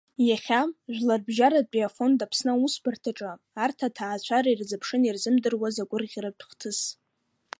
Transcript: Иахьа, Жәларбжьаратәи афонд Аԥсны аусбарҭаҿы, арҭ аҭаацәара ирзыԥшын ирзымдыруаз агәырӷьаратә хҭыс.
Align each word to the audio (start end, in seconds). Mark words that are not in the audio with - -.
Иахьа, 0.29 0.61
Жәларбжьаратәи 0.95 1.87
афонд 1.87 2.19
Аԥсны 2.25 2.51
аусбарҭаҿы, 2.53 3.31
арҭ 3.63 3.79
аҭаацәара 3.87 4.49
ирзыԥшын 4.51 5.01
ирзымдыруаз 5.05 5.75
агәырӷьаратә 5.83 6.43
хҭыс. 6.49 6.79